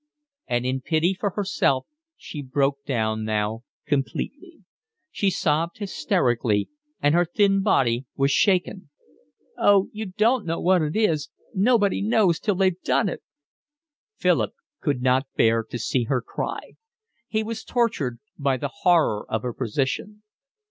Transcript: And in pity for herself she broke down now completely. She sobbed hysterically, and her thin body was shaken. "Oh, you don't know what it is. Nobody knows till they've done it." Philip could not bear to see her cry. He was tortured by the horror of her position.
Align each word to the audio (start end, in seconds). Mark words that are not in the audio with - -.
And 0.47 0.65
in 0.65 0.81
pity 0.81 1.13
for 1.13 1.29
herself 1.29 1.85
she 2.17 2.41
broke 2.41 2.83
down 2.85 3.23
now 3.23 3.61
completely. 3.85 4.63
She 5.11 5.29
sobbed 5.29 5.77
hysterically, 5.77 6.69
and 7.03 7.13
her 7.13 7.23
thin 7.23 7.61
body 7.61 8.07
was 8.15 8.31
shaken. 8.31 8.89
"Oh, 9.59 9.89
you 9.93 10.07
don't 10.07 10.43
know 10.47 10.59
what 10.59 10.81
it 10.81 10.95
is. 10.95 11.29
Nobody 11.53 12.01
knows 12.01 12.39
till 12.39 12.55
they've 12.55 12.81
done 12.81 13.09
it." 13.09 13.21
Philip 14.17 14.55
could 14.79 15.03
not 15.03 15.27
bear 15.37 15.63
to 15.65 15.77
see 15.77 16.05
her 16.05 16.23
cry. 16.23 16.71
He 17.27 17.43
was 17.43 17.63
tortured 17.63 18.17
by 18.39 18.57
the 18.57 18.71
horror 18.81 19.23
of 19.29 19.43
her 19.43 19.53
position. 19.53 20.23